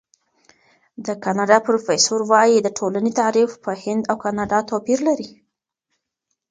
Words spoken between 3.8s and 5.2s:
هند او کاناډا توپیر